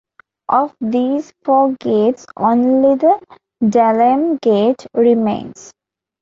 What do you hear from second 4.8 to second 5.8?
remains.